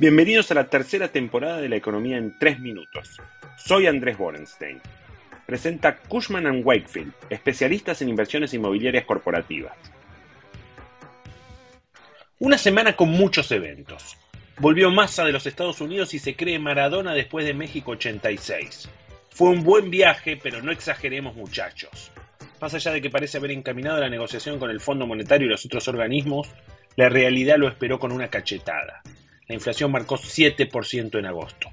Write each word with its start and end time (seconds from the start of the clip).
Bienvenidos 0.00 0.48
a 0.52 0.54
la 0.54 0.68
tercera 0.68 1.08
temporada 1.08 1.60
de 1.60 1.68
la 1.68 1.74
economía 1.74 2.18
en 2.18 2.38
tres 2.38 2.60
minutos. 2.60 3.20
Soy 3.56 3.88
Andrés 3.88 4.16
Borenstein. 4.16 4.80
Presenta 5.44 5.96
Cushman⁇ 5.96 6.44
Wakefield, 6.64 7.12
especialistas 7.30 8.00
en 8.00 8.08
inversiones 8.08 8.54
inmobiliarias 8.54 9.04
corporativas. 9.04 9.76
Una 12.38 12.58
semana 12.58 12.94
con 12.94 13.08
muchos 13.08 13.50
eventos. 13.50 14.16
Volvió 14.60 14.88
Massa 14.92 15.24
de 15.24 15.32
los 15.32 15.46
Estados 15.46 15.80
Unidos 15.80 16.14
y 16.14 16.20
se 16.20 16.36
cree 16.36 16.60
Maradona 16.60 17.12
después 17.12 17.44
de 17.44 17.54
México 17.54 17.90
86. 17.90 18.88
Fue 19.30 19.48
un 19.48 19.64
buen 19.64 19.90
viaje, 19.90 20.38
pero 20.40 20.62
no 20.62 20.70
exageremos 20.70 21.34
muchachos. 21.34 22.12
Más 22.60 22.72
allá 22.72 22.92
de 22.92 23.02
que 23.02 23.10
parece 23.10 23.38
haber 23.38 23.50
encaminado 23.50 23.98
la 23.98 24.08
negociación 24.08 24.60
con 24.60 24.70
el 24.70 24.80
Fondo 24.80 25.08
Monetario 25.08 25.48
y 25.48 25.50
los 25.50 25.66
otros 25.66 25.88
organismos, 25.88 26.48
la 26.94 27.08
realidad 27.08 27.56
lo 27.58 27.66
esperó 27.66 27.98
con 27.98 28.12
una 28.12 28.28
cachetada. 28.28 29.02
La 29.48 29.54
inflación 29.54 29.90
marcó 29.90 30.16
7% 30.16 31.18
en 31.18 31.26
agosto. 31.26 31.70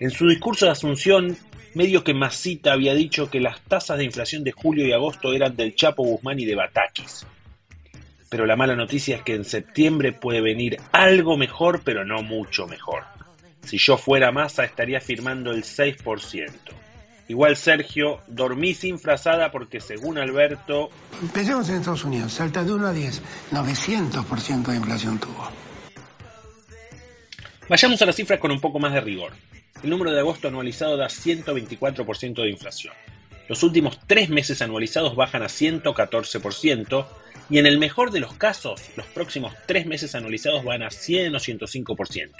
En 0.00 0.10
su 0.10 0.28
discurso 0.28 0.66
de 0.66 0.72
Asunción, 0.72 1.36
medio 1.74 2.02
que 2.02 2.12
Masita 2.12 2.72
había 2.72 2.94
dicho 2.94 3.30
que 3.30 3.40
las 3.40 3.60
tasas 3.62 3.98
de 3.98 4.04
inflación 4.04 4.42
de 4.42 4.52
julio 4.52 4.86
y 4.86 4.92
agosto 4.92 5.32
eran 5.32 5.54
del 5.54 5.76
Chapo 5.76 6.02
Guzmán 6.02 6.40
y 6.40 6.44
de 6.44 6.56
Batakis. 6.56 7.24
Pero 8.28 8.46
la 8.46 8.56
mala 8.56 8.74
noticia 8.74 9.16
es 9.16 9.22
que 9.22 9.34
en 9.34 9.44
septiembre 9.44 10.12
puede 10.12 10.40
venir 10.40 10.80
algo 10.92 11.36
mejor, 11.36 11.82
pero 11.84 12.04
no 12.04 12.22
mucho 12.22 12.66
mejor. 12.66 13.04
Si 13.64 13.78
yo 13.78 13.96
fuera 13.96 14.32
Massa 14.32 14.64
estaría 14.64 15.00
firmando 15.00 15.52
el 15.52 15.62
6%. 15.62 16.50
Igual 17.28 17.56
Sergio, 17.56 18.20
dormí 18.26 18.74
sin 18.74 18.98
frazada 18.98 19.50
porque 19.52 19.80
según 19.80 20.18
Alberto... 20.18 20.90
Empecemos 21.20 21.68
en 21.68 21.76
Estados 21.76 22.04
Unidos, 22.04 22.32
salta 22.32 22.64
de 22.64 22.72
1 22.72 22.86
a 22.86 22.92
10, 22.92 23.22
900% 23.52 24.66
de 24.66 24.76
inflación 24.76 25.18
tuvo. 25.18 25.48
Vayamos 27.68 28.00
a 28.00 28.06
las 28.06 28.16
cifras 28.16 28.40
con 28.40 28.50
un 28.50 28.60
poco 28.60 28.78
más 28.78 28.94
de 28.94 29.02
rigor. 29.02 29.32
El 29.82 29.90
número 29.90 30.10
de 30.10 30.20
agosto 30.20 30.48
anualizado 30.48 30.96
da 30.96 31.08
124% 31.08 32.42
de 32.42 32.48
inflación. 32.48 32.94
Los 33.46 33.62
últimos 33.62 33.98
tres 34.06 34.30
meses 34.30 34.62
anualizados 34.62 35.14
bajan 35.14 35.42
a 35.42 35.48
114% 35.48 37.06
y 37.50 37.58
en 37.58 37.66
el 37.66 37.78
mejor 37.78 38.10
de 38.10 38.20
los 38.20 38.32
casos, 38.34 38.80
los 38.96 39.04
próximos 39.06 39.52
tres 39.66 39.84
meses 39.84 40.14
anualizados 40.14 40.64
van 40.64 40.82
a 40.82 40.90
100 40.90 41.34
o 41.34 41.38
105%. 41.38 42.30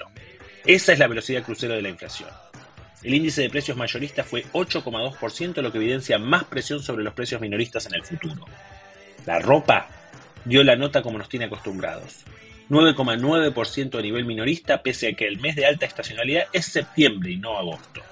Esa 0.64 0.92
es 0.94 0.98
la 0.98 1.06
velocidad 1.06 1.42
crucero 1.42 1.74
de 1.74 1.82
la 1.82 1.90
inflación. 1.90 2.30
El 3.02 3.14
índice 3.14 3.42
de 3.42 3.50
precios 3.50 3.76
mayoristas 3.76 4.26
fue 4.26 4.44
8,2%, 4.52 5.60
lo 5.60 5.70
que 5.70 5.78
evidencia 5.78 6.18
más 6.18 6.44
presión 6.44 6.82
sobre 6.82 7.04
los 7.04 7.12
precios 7.12 7.40
minoristas 7.40 7.84
en 7.86 7.94
el 7.94 8.02
futuro. 8.02 8.46
La 9.26 9.38
ropa 9.38 9.88
dio 10.46 10.64
la 10.64 10.76
nota 10.76 11.02
como 11.02 11.18
nos 11.18 11.28
tiene 11.28 11.46
acostumbrados. 11.46 12.24
9,9% 12.70 13.98
a 13.98 14.02
nivel 14.02 14.24
minorista, 14.24 14.82
pese 14.82 15.08
a 15.08 15.12
que 15.14 15.26
el 15.26 15.40
mes 15.40 15.56
de 15.56 15.66
alta 15.66 15.86
estacionalidad 15.86 16.44
es 16.52 16.66
septiembre 16.66 17.30
y 17.30 17.36
no 17.36 17.56
agosto. 17.56 18.02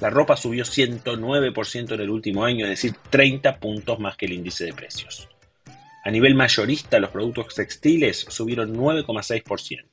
La 0.00 0.10
ropa 0.10 0.36
subió 0.36 0.64
109% 0.64 1.94
en 1.94 2.00
el 2.00 2.10
último 2.10 2.44
año, 2.44 2.64
es 2.66 2.70
decir, 2.70 2.94
30 3.10 3.58
puntos 3.58 3.98
más 3.98 4.16
que 4.16 4.26
el 4.26 4.34
índice 4.34 4.64
de 4.66 4.72
precios. 4.72 5.28
A 6.04 6.10
nivel 6.10 6.36
mayorista, 6.36 7.00
los 7.00 7.10
productos 7.10 7.54
textiles 7.54 8.24
subieron 8.28 8.74
9,6%. 8.74 9.84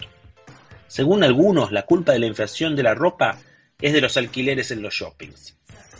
Según 0.88 1.24
algunos, 1.24 1.72
la 1.72 1.82
culpa 1.82 2.14
de 2.14 2.20
la 2.20 2.28
inflación 2.28 2.76
de 2.76 2.84
la 2.84 2.94
ropa 2.94 3.40
es 3.82 3.94
de 3.94 4.02
los 4.02 4.16
alquileres 4.16 4.70
en 4.70 4.82
los 4.84 4.94
shoppings. 4.94 5.58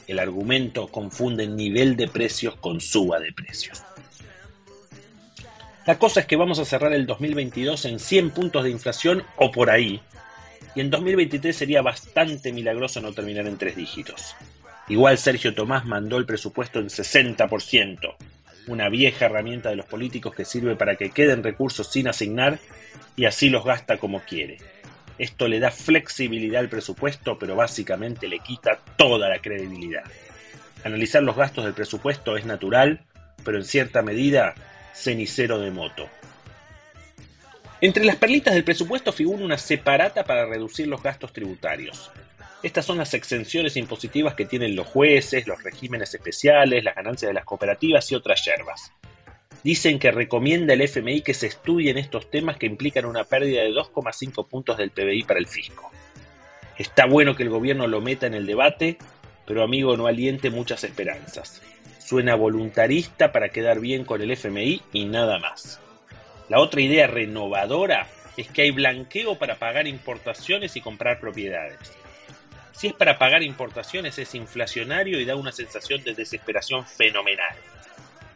El 0.08 0.20
argumento 0.20 0.88
confunde 0.88 1.48
nivel 1.48 1.96
de 1.96 2.08
precios 2.08 2.56
con 2.56 2.80
suba 2.80 3.20
de 3.20 3.34
precios. 3.34 3.84
La 5.86 6.00
cosa 6.00 6.22
es 6.22 6.26
que 6.26 6.36
vamos 6.36 6.58
a 6.58 6.66
cerrar 6.66 6.94
el 6.94 7.06
2022 7.06 7.86
en 7.86 8.00
100 8.00 8.32
puntos 8.32 8.64
de 8.64 8.72
inflación 8.72 9.24
o 9.36 9.52
por 9.52 9.70
ahí. 9.70 10.02
Y 10.74 10.82
en 10.82 10.90
2023 10.90 11.56
sería 11.56 11.84
bastante 11.84 12.52
milagroso 12.52 13.02
no 13.02 13.14
terminar 13.14 13.46
en 13.46 13.60
tres 13.60 13.76
dígitos. 13.76 14.36
Igual 14.88 15.20
Sergio 15.20 15.54
Tomás 15.54 15.86
mandó 15.86 16.18
el 16.18 16.26
presupuesto 16.26 16.80
en 16.80 16.88
60%, 16.88 18.16
una 18.68 18.90
vieja 18.90 19.26
herramienta 19.26 19.70
de 19.70 19.76
los 19.76 19.86
políticos 19.86 20.34
que 20.34 20.44
sirve 20.44 20.76
para 20.76 20.96
que 20.96 21.12
queden 21.12 21.44
recursos 21.44 21.92
sin 21.92 22.08
asignar 22.08 22.58
y 23.16 23.26
así 23.26 23.50
los 23.50 23.64
gasta 23.64 23.98
como 23.98 24.22
quiere. 24.22 24.58
Esto 25.20 25.48
le 25.48 25.60
da 25.60 25.70
flexibilidad 25.70 26.62
al 26.62 26.70
presupuesto, 26.70 27.38
pero 27.38 27.56
básicamente 27.56 28.28
le 28.28 28.40
quita 28.40 28.80
toda 28.98 29.30
la 29.30 29.40
credibilidad. 29.40 30.04
Analizar 30.84 31.22
los 31.22 31.36
gastos 31.36 31.64
del 31.64 31.74
presupuesto 31.76 32.38
es 32.38 32.46
natural, 32.46 33.02
pero 33.44 33.58
en 33.58 33.66
cierta 33.66 34.02
medida 34.02 34.56
cenicero 34.96 35.60
de 35.60 35.72
moto. 35.72 36.10
Entre 37.82 38.06
las 38.06 38.16
perlitas 38.16 38.54
del 38.54 38.64
presupuesto 38.64 39.12
figura 39.12 39.44
una 39.44 39.58
separata 39.58 40.24
para 40.24 40.46
reducir 40.46 40.88
los 40.88 41.04
gastos 41.04 41.34
tributarios. 41.34 42.10
Estas 42.64 42.86
son 42.86 42.98
las 42.98 43.14
exenciones 43.14 43.78
impositivas 43.78 44.34
que 44.34 44.46
tienen 44.46 44.76
los 44.76 44.88
jueces, 44.88 45.46
los 45.46 45.62
regímenes 45.62 46.14
especiales, 46.16 46.84
las 46.84 46.96
ganancias 46.96 47.30
de 47.30 47.34
las 47.34 47.46
cooperativas 47.46 48.12
y 48.12 48.16
otras 48.16 48.44
yerbas. 48.44 48.92
Dicen 49.64 50.00
que 50.00 50.12
recomienda 50.12 50.74
el 50.74 50.82
FMI 50.82 51.22
que 51.22 51.34
se 51.34 51.48
estudien 51.48 51.98
estos 51.98 52.32
temas 52.32 52.58
que 52.58 52.66
implican 52.66 53.06
una 53.06 53.24
pérdida 53.24 53.62
de 53.62 53.72
2,5 53.72 54.48
puntos 54.48 54.78
del 54.78 54.92
PBI 54.92 55.24
para 55.24 55.40
el 55.40 55.48
fisco. 55.48 55.92
Está 56.78 57.06
bueno 57.06 57.36
que 57.36 57.44
el 57.44 57.50
gobierno 57.50 57.88
lo 57.88 58.02
meta 58.02 58.26
en 58.26 58.34
el 58.34 58.46
debate, 58.46 58.98
pero 59.46 59.64
amigo 59.64 59.96
no 59.98 60.08
aliente 60.08 60.50
muchas 60.50 60.84
esperanzas. 60.84 61.62
Suena 62.06 62.36
voluntarista 62.36 63.32
para 63.32 63.50
quedar 63.50 63.80
bien 63.80 64.06
con 64.06 64.22
el 64.22 64.30
FMI 64.30 64.80
y 64.94 65.06
nada 65.06 65.40
más. 65.40 65.82
La 66.50 66.60
otra 66.60 66.82
idea 66.82 67.08
renovadora 67.08 68.08
es 68.38 68.48
que 68.48 68.62
hay 68.62 68.70
blanqueo 68.70 69.40
para 69.40 69.56
pagar 69.56 69.88
importaciones 69.88 70.76
y 70.76 70.82
comprar 70.82 71.20
propiedades. 71.20 71.80
Si 72.74 72.86
es 72.86 72.94
para 72.94 73.18
pagar 73.18 73.42
importaciones 73.42 74.20
es 74.20 74.36
inflacionario 74.36 75.20
y 75.20 75.26
da 75.26 75.36
una 75.36 75.52
sensación 75.52 76.04
de 76.04 76.14
desesperación 76.14 76.86
fenomenal. 76.86 77.56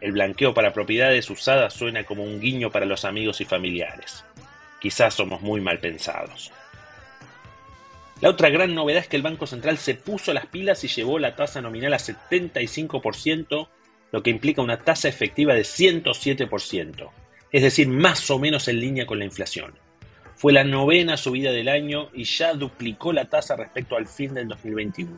El 0.02 0.14
blanqueo 0.14 0.52
para 0.56 0.74
propiedades 0.74 1.30
usadas 1.30 1.72
suena 1.72 2.06
como 2.06 2.24
un 2.24 2.40
guiño 2.40 2.72
para 2.72 2.88
los 2.88 3.06
amigos 3.06 3.40
y 3.40 3.46
familiares. 3.46 4.26
Quizás 4.82 5.14
somos 5.14 5.42
muy 5.42 5.62
mal 5.62 5.78
pensados. 5.78 6.52
La 8.22 8.30
otra 8.30 8.50
gran 8.50 8.76
novedad 8.76 9.04
es 9.04 9.08
que 9.08 9.16
el 9.16 9.22
Banco 9.22 9.48
Central 9.48 9.78
se 9.78 9.96
puso 9.96 10.34
las 10.34 10.46
pilas 10.48 10.84
y 10.84 10.90
llevó 10.90 11.20
la 11.20 11.38
tasa 11.38 11.62
nominal 11.62 11.94
a 11.94 12.00
75%, 12.00 13.68
lo 14.12 14.24
que 14.24 14.30
implica 14.30 14.62
una 14.62 14.82
tasa 14.82 15.08
efectiva 15.08 15.54
de 15.54 15.62
107%, 15.62 17.12
es 17.52 17.62
decir, 17.62 17.88
más 17.88 18.30
o 18.30 18.38
menos 18.38 18.68
en 18.68 18.82
línea 18.82 19.06
con 19.06 19.20
la 19.20 19.26
inflación. 19.26 19.74
Fue 20.36 20.52
la 20.52 20.66
novena 20.66 21.16
subida 21.16 21.54
del 21.54 21.70
año 21.70 22.10
y 22.14 22.26
ya 22.26 22.54
duplicó 22.54 23.14
la 23.14 23.30
tasa 23.30 23.56
respecto 23.56 23.96
al 23.96 24.08
fin 24.08 24.34
del 24.34 24.50
2021. 24.50 25.18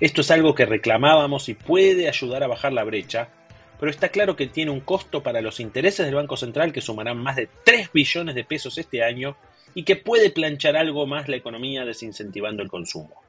Esto 0.00 0.20
es 0.20 0.30
algo 0.32 0.56
que 0.56 0.66
reclamábamos 0.66 1.48
y 1.48 1.54
puede 1.54 2.08
ayudar 2.08 2.42
a 2.42 2.48
bajar 2.48 2.72
la 2.72 2.84
brecha, 2.84 3.28
pero 3.78 3.90
está 3.90 4.08
claro 4.08 4.34
que 4.34 4.48
tiene 4.48 4.72
un 4.72 4.80
costo 4.80 5.22
para 5.22 5.40
los 5.40 5.60
intereses 5.60 6.04
del 6.04 6.16
Banco 6.16 6.36
Central 6.36 6.72
que 6.72 6.80
sumarán 6.80 7.18
más 7.18 7.36
de 7.36 7.48
3 7.64 7.92
billones 7.92 8.34
de 8.34 8.42
pesos 8.42 8.76
este 8.76 9.04
año 9.04 9.36
y 9.78 9.84
que 9.84 9.94
puede 9.94 10.30
planchar 10.30 10.76
algo 10.76 11.06
más 11.06 11.28
la 11.28 11.36
economía 11.36 11.84
desincentivando 11.84 12.64
el 12.64 12.68
consumo. 12.68 13.22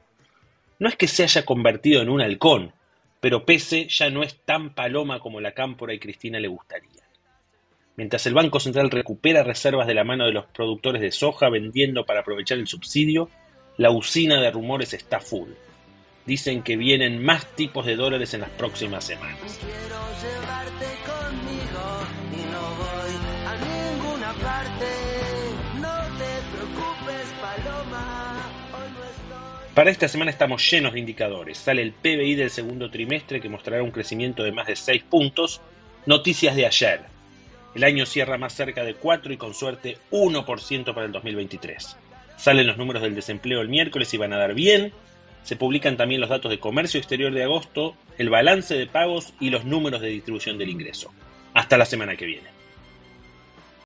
No 0.80 0.88
es 0.88 0.96
que 0.96 1.06
se 1.06 1.22
haya 1.22 1.44
convertido 1.44 2.02
en 2.02 2.08
un 2.08 2.20
halcón, 2.20 2.72
pero 3.20 3.44
Pese 3.44 3.86
ya 3.88 4.10
no 4.10 4.24
es 4.24 4.34
tan 4.44 4.74
paloma 4.74 5.20
como 5.20 5.40
la 5.40 5.52
Cámpora 5.52 5.94
y 5.94 6.00
Cristina 6.00 6.40
le 6.40 6.48
gustaría. 6.48 7.04
Mientras 7.94 8.26
el 8.26 8.34
Banco 8.34 8.58
Central 8.58 8.90
recupera 8.90 9.44
reservas 9.44 9.86
de 9.86 9.94
la 9.94 10.02
mano 10.02 10.26
de 10.26 10.32
los 10.32 10.46
productores 10.46 11.00
de 11.00 11.12
soja 11.12 11.48
vendiendo 11.50 12.04
para 12.04 12.22
aprovechar 12.22 12.58
el 12.58 12.66
subsidio, 12.66 13.30
la 13.76 13.92
usina 13.92 14.40
de 14.40 14.50
rumores 14.50 14.92
está 14.92 15.20
full. 15.20 15.50
Dicen 16.26 16.64
que 16.64 16.76
vienen 16.76 17.22
más 17.22 17.46
tipos 17.54 17.86
de 17.86 17.94
dólares 17.94 18.34
en 18.34 18.40
las 18.40 18.50
próximas 18.50 19.04
semanas. 19.04 19.60
Para 29.74 29.90
esta 29.90 30.08
semana 30.08 30.30
estamos 30.30 30.68
llenos 30.70 30.92
de 30.92 30.98
indicadores. 30.98 31.56
Sale 31.58 31.80
el 31.82 31.92
PBI 31.92 32.34
del 32.34 32.50
segundo 32.50 32.90
trimestre 32.90 33.40
que 33.40 33.48
mostrará 33.48 33.82
un 33.82 33.92
crecimiento 33.92 34.42
de 34.42 34.52
más 34.52 34.66
de 34.66 34.76
6 34.76 35.04
puntos. 35.04 35.60
Noticias 36.06 36.56
de 36.56 36.66
ayer. 36.66 37.02
El 37.74 37.84
año 37.84 38.04
cierra 38.04 38.36
más 38.36 38.52
cerca 38.52 38.82
de 38.82 38.94
4 38.94 39.32
y 39.32 39.36
con 39.36 39.54
suerte 39.54 39.96
1% 40.10 40.92
para 40.92 41.06
el 41.06 41.12
2023. 41.12 41.96
Salen 42.36 42.66
los 42.66 42.78
números 42.78 43.02
del 43.02 43.14
desempleo 43.14 43.60
el 43.60 43.68
miércoles 43.68 44.12
y 44.12 44.16
van 44.16 44.32
a 44.32 44.38
dar 44.38 44.54
bien. 44.54 44.92
Se 45.44 45.56
publican 45.56 45.96
también 45.96 46.20
los 46.20 46.30
datos 46.30 46.50
de 46.50 46.58
comercio 46.58 46.98
exterior 46.98 47.32
de 47.32 47.44
agosto, 47.44 47.96
el 48.18 48.28
balance 48.28 48.74
de 48.74 48.86
pagos 48.86 49.34
y 49.40 49.50
los 49.50 49.64
números 49.64 50.00
de 50.00 50.08
distribución 50.08 50.58
del 50.58 50.70
ingreso. 50.70 51.12
Hasta 51.54 51.78
la 51.78 51.86
semana 51.86 52.16
que 52.16 52.26
viene. 52.26 52.59